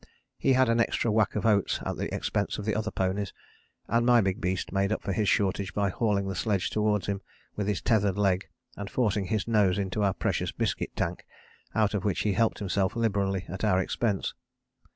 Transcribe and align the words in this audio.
He 0.39 0.53
had 0.53 0.67
an 0.67 0.79
extra 0.79 1.11
whack 1.11 1.35
of 1.35 1.45
oats 1.45 1.79
at 1.85 1.95
the 1.95 2.11
expense 2.11 2.57
of 2.57 2.65
the 2.65 2.73
other 2.73 2.89
ponies, 2.89 3.33
and 3.87 4.03
my 4.03 4.19
big 4.19 4.41
beast 4.41 4.71
made 4.71 4.91
up 4.91 5.03
for 5.03 5.13
his 5.13 5.29
shortage 5.29 5.75
by 5.75 5.89
hauling 5.91 6.27
the 6.27 6.33
sledge 6.33 6.71
towards 6.71 7.05
him 7.05 7.21
with 7.55 7.67
his 7.67 7.83
tethered 7.83 8.17
leg, 8.17 8.47
and 8.75 8.89
forcing 8.89 9.25
his 9.25 9.47
nose 9.47 9.77
into 9.77 10.01
our 10.01 10.15
precious 10.15 10.51
biscuit 10.51 10.95
tank, 10.95 11.23
out 11.75 11.93
of 11.93 12.03
which 12.03 12.21
he 12.21 12.33
helped 12.33 12.57
himself 12.57 12.95
liberally 12.95 13.45
at 13.47 13.63
our 13.63 13.79
expense. 13.79 14.33